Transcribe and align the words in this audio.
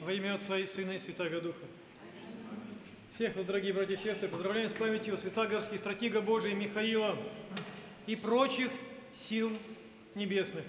Во 0.00 0.12
имя 0.14 0.34
Отца 0.36 0.58
и 0.58 0.64
Сына 0.64 0.92
и 0.92 0.98
Святаго 0.98 1.42
Духа. 1.42 1.66
Всех 3.14 3.36
вас, 3.36 3.44
дорогие 3.44 3.74
братья 3.74 3.96
и 3.96 3.98
сестры, 3.98 4.28
поздравляем 4.28 4.70
с 4.70 4.72
памятью 4.72 5.18
святогорских 5.18 5.78
стратега 5.78 6.22
Божия 6.22 6.54
Михаила 6.54 7.18
и 8.06 8.16
прочих 8.16 8.70
сил 9.12 9.52
небесных. 10.14 10.64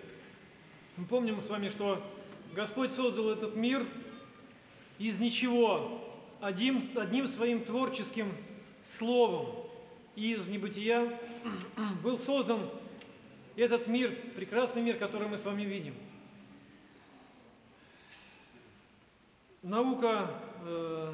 Мы 0.97 1.05
помним 1.05 1.41
с 1.41 1.49
вами, 1.49 1.69
что 1.69 2.05
Господь 2.53 2.91
создал 2.91 3.29
этот 3.29 3.55
мир 3.55 3.87
из 4.97 5.17
ничего, 5.17 6.03
одним, 6.41 6.83
одним 6.95 7.25
своим 7.25 7.63
творческим 7.63 8.33
словом. 8.83 9.65
Из 10.17 10.45
небытия 10.45 11.17
был 12.03 12.17
создан 12.17 12.69
этот 13.55 13.87
мир, 13.87 14.13
прекрасный 14.35 14.81
мир, 14.81 14.97
который 14.97 15.29
мы 15.29 15.37
с 15.37 15.45
вами 15.45 15.63
видим. 15.63 15.93
Наука 19.61 20.29
э, 20.63 21.13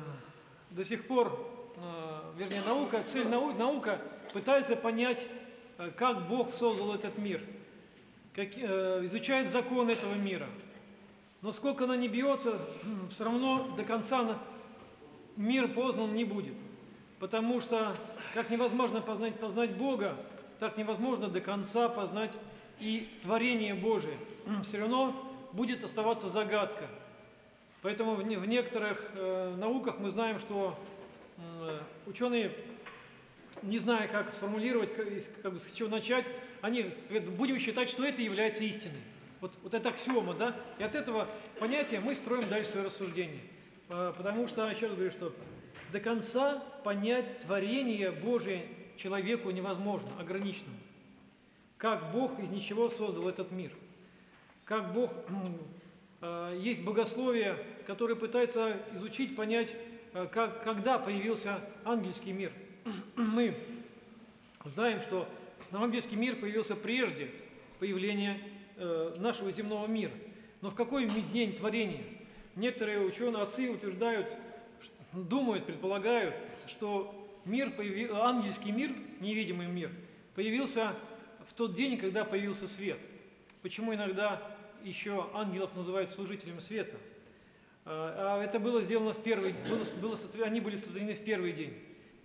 до 0.69 0.85
сих 0.85 1.07
пор, 1.07 1.49
э, 1.77 2.33
вернее, 2.37 2.61
наука, 2.61 3.01
цель 3.03 3.27
нау, 3.27 3.53
наука 3.53 3.99
пытается 4.33 4.75
понять, 4.75 5.25
э, 5.79 5.89
как 5.97 6.27
Бог 6.27 6.53
создал 6.53 6.93
этот 6.93 7.17
мир, 7.17 7.41
как, 8.35 8.49
э, 8.55 9.05
изучает 9.05 9.51
закон 9.51 9.89
этого 9.89 10.13
мира. 10.13 10.47
Но 11.41 11.51
сколько 11.51 11.85
она 11.85 11.95
не 11.95 12.07
бьется, 12.07 12.59
все 13.09 13.23
равно 13.23 13.73
до 13.75 13.83
конца 13.83 14.37
мир 15.35 15.67
познан 15.69 16.13
не 16.13 16.23
будет. 16.23 16.55
Потому 17.19 17.61
что 17.61 17.95
как 18.35 18.51
невозможно 18.51 19.01
познать, 19.01 19.39
познать 19.39 19.75
Бога, 19.75 20.15
так 20.59 20.77
невозможно 20.77 21.29
до 21.29 21.41
конца 21.41 21.89
познать 21.89 22.33
и 22.79 23.09
творение 23.23 23.73
Божие. 23.73 24.17
Все 24.63 24.79
равно 24.79 25.15
будет 25.51 25.83
оставаться 25.83 26.27
загадка. 26.27 26.85
Поэтому 27.85 28.15
в, 28.15 28.23
в 28.23 28.45
некоторых 28.47 29.11
э, 29.13 29.55
науках 29.59 29.99
мы 29.99 30.09
знаем, 30.09 30.39
что 30.39 30.75
э, 31.37 31.79
ученые, 32.07 32.51
не 33.61 33.77
зная, 33.77 34.07
как 34.07 34.33
сформулировать, 34.33 34.91
как, 34.95 35.05
как 35.43 35.53
бы 35.53 35.59
с 35.59 35.71
чего 35.71 35.87
начать, 35.87 36.25
они 36.61 36.95
говорят, 37.07 37.29
будем 37.29 37.59
считать, 37.59 37.87
что 37.87 38.03
это 38.03 38.23
является 38.23 38.63
истиной. 38.63 39.03
Вот, 39.39 39.53
вот 39.61 39.75
это 39.75 39.89
аксиома, 39.89 40.33
да? 40.33 40.55
И 40.79 40.83
от 40.83 40.95
этого 40.95 41.29
понятия 41.59 41.99
мы 41.99 42.15
строим 42.15 42.49
дальше 42.49 42.71
свое 42.71 42.87
рассуждение. 42.87 43.41
Э, 43.89 44.13
Потому 44.17 44.47
что, 44.47 44.67
еще 44.67 44.87
раз 44.87 44.95
говорю, 44.95 45.11
что 45.11 45.31
до 45.91 45.99
конца 45.99 46.63
понять 46.83 47.41
творение 47.41 48.09
Божие 48.09 48.65
человеку 48.97 49.51
невозможно, 49.51 50.09
ограниченному. 50.19 50.79
Как 51.77 52.11
Бог 52.11 52.39
из 52.39 52.49
ничего 52.49 52.89
создал 52.89 53.29
этот 53.29 53.51
мир. 53.51 53.69
Как 54.63 54.91
Бог 54.91 55.11
э, 56.21 56.59
есть 56.59 56.81
богословие, 56.81 57.63
которое 57.85 58.15
пытается 58.15 58.77
изучить, 58.93 59.35
понять, 59.35 59.73
э, 60.13 60.27
как, 60.31 60.63
когда 60.63 60.97
появился 60.97 61.59
ангельский 61.83 62.31
мир. 62.31 62.51
Мы 63.15 63.55
знаем, 64.65 65.01
что 65.01 65.27
ангельский 65.71 66.17
мир 66.17 66.35
появился 66.35 66.75
прежде 66.75 67.29
появления 67.79 68.39
э, 68.77 69.15
нашего 69.17 69.51
земного 69.51 69.87
мира. 69.87 70.13
Но 70.61 70.69
в 70.69 70.75
какой 70.75 71.09
день 71.31 71.53
творения? 71.53 72.03
Некоторые 72.55 73.01
ученые, 73.01 73.43
отцы 73.43 73.69
утверждают, 73.69 74.33
думают, 75.11 75.65
предполагают, 75.65 76.35
что 76.67 77.39
мир 77.43 77.69
появи- 77.69 78.11
ангельский 78.11 78.71
мир, 78.71 78.91
невидимый 79.19 79.67
мир, 79.67 79.91
появился 80.35 80.95
в 81.47 81.53
тот 81.53 81.73
день, 81.73 81.97
когда 81.97 82.23
появился 82.23 82.67
свет. 82.67 82.97
Почему 83.61 83.93
иногда 83.93 84.41
еще 84.83 85.29
ангелов 85.33 85.75
называют 85.75 86.11
служителями 86.11 86.59
света? 86.59 86.97
А 87.85 88.37
а 88.39 88.43
это 88.43 88.59
было 88.59 88.81
сделано 88.81 89.13
в 89.13 89.21
первый 89.21 89.53
было, 89.69 89.85
было 90.01 90.17
они 90.43 90.59
были 90.59 90.75
сотворены 90.75 91.13
в 91.13 91.23
первый 91.23 91.53
день. 91.53 91.73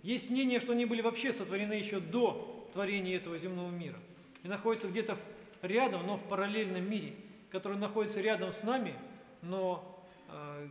Есть 0.01 0.29
мнение, 0.29 0.59
что 0.59 0.71
они 0.71 0.85
были 0.85 1.01
вообще 1.01 1.31
сотворены 1.31 1.73
еще 1.73 1.99
до 1.99 2.67
творения 2.73 3.15
этого 3.15 3.37
земного 3.37 3.69
мира. 3.69 3.99
И 4.43 4.47
находятся 4.47 4.87
где-то 4.87 5.17
рядом, 5.61 6.07
но 6.07 6.17
в 6.17 6.23
параллельном 6.23 6.89
мире, 6.89 7.13
который 7.51 7.77
находится 7.77 8.21
рядом 8.21 8.51
с 8.51 8.63
нами, 8.63 8.95
но 9.43 10.03
э, 10.29 10.67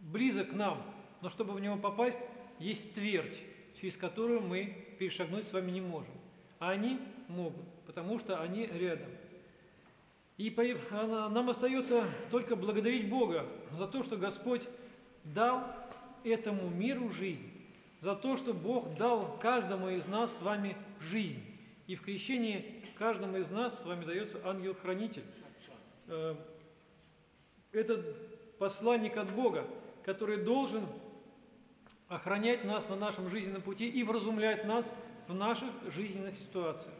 близок 0.00 0.50
к 0.50 0.54
нам. 0.54 0.82
Но 1.20 1.28
чтобы 1.28 1.52
в 1.52 1.60
него 1.60 1.76
попасть, 1.76 2.18
есть 2.58 2.94
твердь, 2.94 3.38
через 3.78 3.98
которую 3.98 4.40
мы 4.40 4.94
перешагнуть 4.98 5.46
с 5.46 5.52
вами 5.52 5.70
не 5.70 5.82
можем. 5.82 6.14
А 6.58 6.70
они 6.70 6.98
могут, 7.28 7.66
потому 7.86 8.18
что 8.18 8.40
они 8.40 8.66
рядом. 8.66 9.08
И 10.42 10.50
нам 10.90 11.50
остается 11.50 12.04
только 12.32 12.56
благодарить 12.56 13.08
Бога 13.08 13.46
за 13.78 13.86
то, 13.86 14.02
что 14.02 14.16
Господь 14.16 14.68
дал 15.22 15.64
этому 16.24 16.68
миру 16.68 17.10
жизнь, 17.10 17.48
за 18.00 18.16
то, 18.16 18.36
что 18.36 18.52
Бог 18.52 18.96
дал 18.96 19.38
каждому 19.40 19.88
из 19.90 20.04
нас 20.08 20.36
с 20.36 20.42
вами 20.42 20.76
жизнь. 21.00 21.40
И 21.86 21.94
в 21.94 22.02
крещении 22.02 22.82
каждому 22.98 23.36
из 23.36 23.50
нас 23.50 23.78
с 23.78 23.84
вами 23.84 24.04
дается 24.04 24.40
ангел-хранитель. 24.44 25.22
Э, 26.08 26.34
Это 27.70 28.02
посланник 28.58 29.16
от 29.18 29.32
Бога, 29.32 29.64
который 30.02 30.38
должен 30.38 30.88
охранять 32.08 32.64
нас 32.64 32.88
на 32.88 32.96
нашем 32.96 33.30
жизненном 33.30 33.62
пути 33.62 33.88
и 33.88 34.02
вразумлять 34.02 34.64
нас 34.64 34.92
в 35.28 35.34
наших 35.34 35.70
жизненных 35.94 36.34
ситуациях. 36.36 36.94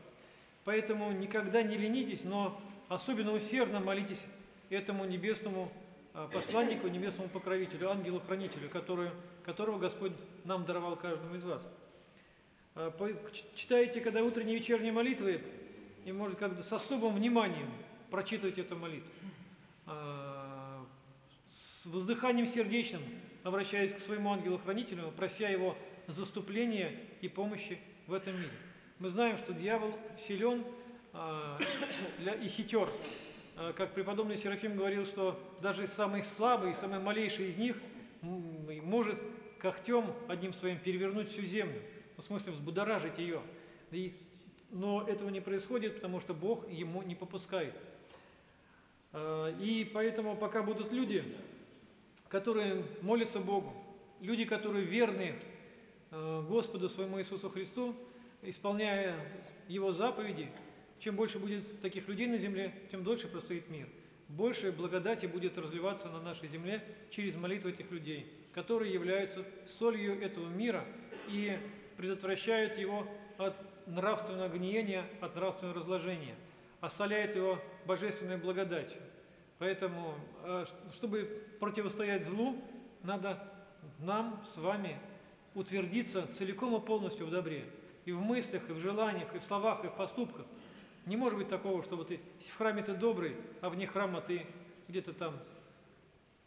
Поэтому 0.65 1.11
никогда 1.11 1.65
не 1.65 1.77
ленитесь, 1.77 2.23
но 2.23 2.61
особенно 2.95 3.33
усердно 3.33 3.81
молитесь 3.81 4.25
этому 4.71 5.05
небесному 5.05 5.71
а, 6.15 6.29
посланнику, 6.29 6.89
небесному 6.89 7.29
покровителю, 7.29 7.91
ангелу-хранителю, 7.91 8.69
которого 9.45 9.79
Господь 9.79 10.13
нам 10.45 10.65
даровал 10.65 10.97
каждому 10.97 11.35
из 11.37 11.45
вас. 11.45 11.67
А, 12.75 12.91
по- 12.91 13.09
ч- 13.33 13.45
Читаете, 13.55 14.01
когда 14.01 14.23
утренние 14.23 14.57
и 14.57 14.59
вечерние 14.61 14.93
молитвы, 14.93 15.43
и, 16.05 16.13
может, 16.13 16.39
как 16.39 16.57
бы 16.57 16.63
с 16.63 16.73
особым 16.73 17.15
вниманием 17.15 17.71
прочитывайте 18.11 18.63
эту 18.63 18.77
молитву. 18.77 19.09
А, 19.87 20.85
С 21.51 21.87
воздыханием 21.87 22.47
сердечным, 22.47 23.03
обращаясь 23.43 23.93
к 23.93 23.99
своему 23.99 24.33
ангелу-хранителю, 24.33 25.11
прося 25.17 25.49
его 25.49 25.77
заступления 26.07 26.95
и 27.21 27.29
помощи 27.29 27.79
в 28.07 28.13
этом 28.13 28.35
мире. 28.35 28.51
Мы 28.99 29.09
знаем, 29.09 29.37
что 29.39 29.53
дьявол 29.53 29.99
силен 30.19 30.65
для- 31.13 32.35
и 32.35 32.49
хитер. 32.49 32.89
А, 33.57 33.73
Как 33.75 33.93
преподобный 33.95 34.37
Серафим 34.37 34.77
говорил, 34.77 35.05
что 35.05 35.39
даже 35.61 35.87
самый 35.87 36.23
слабый, 36.23 36.75
самый 36.75 37.01
малейший 37.01 37.49
из 37.49 37.57
них 37.57 37.77
может 38.23 39.23
когтем 39.59 40.13
одним 40.29 40.53
своим 40.55 40.79
перевернуть 40.79 41.29
всю 41.31 41.43
землю, 41.43 41.81
в 42.17 42.23
смысле 42.23 42.53
взбудоражить 42.53 43.19
ее. 43.19 43.43
И- 43.91 44.15
но 44.71 45.07
этого 45.07 45.29
не 45.29 45.41
происходит, 45.41 45.97
потому 45.97 46.19
что 46.21 46.33
Бог 46.35 46.69
ему 46.71 47.03
не 47.03 47.15
попускает. 47.15 47.75
А, 49.13 49.51
И 49.61 49.85
поэтому 49.85 50.35
пока 50.37 50.63
будут 50.63 50.91
люди, 50.93 51.23
которые 52.29 52.85
молятся 53.03 53.39
Богу, 53.39 53.75
люди, 54.21 54.45
которые 54.47 54.85
верны 54.87 55.35
Господу 56.11 56.89
своему 56.89 57.19
Иисусу 57.21 57.49
Христу, 57.51 57.95
исполняя 58.43 59.15
Его 59.69 59.93
заповеди, 59.93 60.51
чем 61.03 61.17
больше 61.17 61.39
будет 61.39 61.81
таких 61.81 62.07
людей 62.07 62.29
на 62.29 62.39
земле, 62.39 62.73
тем 62.91 63.03
дольше 63.03 63.27
простоит 63.27 63.69
мир. 63.69 63.89
Больше 64.29 64.71
благодати 64.71 65.27
будет 65.27 65.59
разливаться 65.59 66.09
на 66.09 66.21
нашей 66.21 66.49
земле 66.49 66.83
через 67.11 67.35
молитву 67.35 67.71
этих 67.71 67.91
людей, 67.91 68.33
которые 68.55 68.93
являются 68.93 69.45
солью 69.67 70.23
этого 70.23 70.49
мира 70.49 70.85
и 71.29 71.59
предотвращают 71.97 72.79
его 72.79 73.07
от 73.37 73.55
нравственного 73.89 74.49
гниения, 74.49 75.05
от 75.21 75.35
нравственного 75.35 75.77
разложения, 75.77 76.37
осоляют 76.81 77.35
его 77.35 77.59
божественной 77.85 78.37
благодатью. 78.37 79.01
Поэтому, 79.59 80.15
э, 80.45 80.67
чтобы 80.95 81.43
противостоять 81.59 82.27
злу, 82.27 82.57
надо 83.03 83.53
нам 83.99 84.41
с 84.53 84.57
вами 84.57 84.99
утвердиться 85.55 86.29
целиком 86.33 86.77
и 86.77 86.81
полностью 86.81 87.27
в 87.27 87.31
добре. 87.31 87.65
И 88.05 88.13
в 88.13 88.21
мыслях, 88.21 88.69
и 88.71 88.73
в 88.73 88.79
желаниях, 88.79 89.35
и 89.35 89.39
в 89.39 89.45
словах, 89.45 89.85
и 89.85 89.89
в 89.89 89.95
поступках. 89.95 90.47
Не 91.07 91.17
может 91.17 91.39
быть 91.39 91.49
такого, 91.49 91.83
чтобы 91.83 92.05
ты 92.05 92.21
в 92.41 92.57
храме 92.57 92.83
ты 92.83 92.95
добрый, 92.95 93.37
а 93.61 93.71
вне 93.71 93.87
храма 93.87 94.21
ты 94.21 94.47
где-то 94.89 95.13
там 95.13 95.37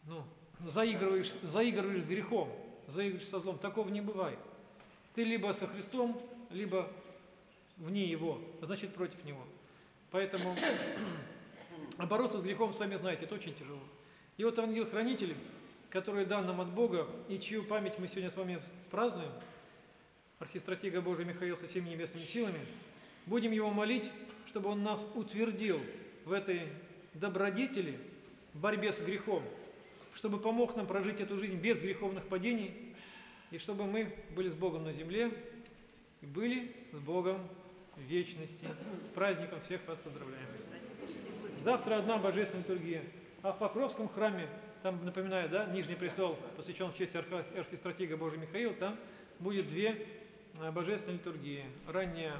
ну, 0.04 0.24
заигрываешь, 0.66 1.32
заигрываешь 1.42 2.04
с 2.04 2.06
грехом, 2.06 2.50
заигрываешь 2.86 3.28
со 3.28 3.38
злом. 3.40 3.58
Такого 3.58 3.88
не 3.88 4.00
бывает. 4.00 4.38
Ты 5.14 5.24
либо 5.24 5.52
со 5.52 5.66
Христом, 5.66 6.20
либо 6.50 6.90
вне 7.76 8.04
Его, 8.04 8.40
а 8.62 8.66
значит 8.66 8.94
против 8.94 9.22
Него. 9.24 9.42
Поэтому 10.10 10.56
бороться 11.98 12.38
с 12.38 12.42
грехом, 12.42 12.72
сами 12.72 12.96
знаете, 12.96 13.24
это 13.24 13.34
очень 13.34 13.54
тяжело. 13.54 13.80
И 14.36 14.44
вот 14.44 14.58
ангел-хранитель, 14.58 15.36
который 15.90 16.26
дан 16.26 16.46
нам 16.46 16.60
от 16.60 16.70
Бога, 16.70 17.06
и 17.28 17.38
чью 17.38 17.64
память 17.64 17.98
мы 17.98 18.08
сегодня 18.08 18.30
с 18.30 18.36
вами 18.36 18.60
празднуем, 18.90 19.32
архистратига 20.38 21.00
Божия 21.00 21.24
Михаил 21.24 21.56
со 21.56 21.66
всеми 21.66 21.88
небесными 21.88 22.24
силами, 22.24 22.60
будем 23.24 23.52
его 23.52 23.70
молить, 23.70 24.10
чтобы 24.56 24.70
он 24.70 24.82
нас 24.82 25.06
утвердил 25.14 25.82
в 26.24 26.32
этой 26.32 26.62
добродетели, 27.12 27.98
в 28.54 28.60
борьбе 28.60 28.90
с 28.90 29.02
грехом, 29.02 29.42
чтобы 30.14 30.38
помог 30.38 30.76
нам 30.76 30.86
прожить 30.86 31.20
эту 31.20 31.36
жизнь 31.36 31.56
без 31.56 31.82
греховных 31.82 32.26
падений, 32.26 32.72
и 33.50 33.58
чтобы 33.58 33.84
мы 33.84 34.14
были 34.34 34.48
с 34.48 34.54
Богом 34.54 34.84
на 34.84 34.94
земле 34.94 35.30
и 36.22 36.26
были 36.26 36.74
с 36.92 36.98
Богом 37.00 37.46
в 37.96 38.00
вечности. 38.00 38.66
С 39.04 39.08
праздником 39.08 39.60
всех 39.60 39.86
вас 39.86 39.98
поздравляем. 39.98 40.46
Завтра 41.62 41.98
одна 41.98 42.16
божественная 42.16 42.62
литургия. 42.62 43.02
А 43.42 43.52
в 43.52 43.58
Покровском 43.58 44.08
храме, 44.08 44.48
там, 44.82 45.04
напоминаю, 45.04 45.50
да, 45.50 45.66
Нижний 45.66 45.96
престол 45.96 46.38
посвящен 46.56 46.92
в 46.92 46.96
честь 46.96 47.14
арха- 47.14 47.58
архистратига 47.58 48.16
Божия 48.16 48.40
Михаила, 48.40 48.72
там 48.72 48.96
будет 49.38 49.68
две 49.68 50.06
э, 50.58 50.70
божественные 50.70 51.18
литургии. 51.18 51.64
Ранняя 51.86 52.38